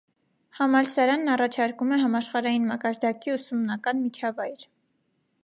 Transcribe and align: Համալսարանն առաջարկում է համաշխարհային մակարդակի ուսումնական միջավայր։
Համալսարանն 0.59 1.33
առաջարկում 1.33 1.93
է 1.97 1.99
համաշխարհային 2.05 2.67
մակարդակի 2.73 3.35
ուսումնական 3.37 4.03
միջավայր։ 4.09 4.67